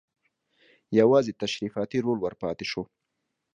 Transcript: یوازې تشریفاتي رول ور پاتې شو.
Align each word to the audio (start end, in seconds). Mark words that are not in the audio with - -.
یوازې 0.99 1.31
تشریفاتي 1.41 1.97
رول 2.05 2.17
ور 2.21 2.33
پاتې 2.41 2.65
شو. 2.71 2.83